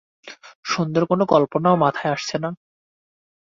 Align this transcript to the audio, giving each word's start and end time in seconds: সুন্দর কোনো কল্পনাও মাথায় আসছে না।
সুন্দর 0.65 1.03
কোনো 1.05 1.23
কল্পনাও 1.25 1.75
মাথায় 1.75 2.13
আসছে 2.13 2.35
না। 2.37 2.49